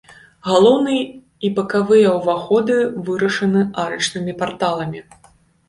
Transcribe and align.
Галоўны 0.51 0.95
і 1.47 1.51
бакавыя 1.59 2.15
ўваходы 2.17 2.79
вырашаны 3.11 3.61
арачнымі 3.85 4.37
парталамі. 4.43 4.99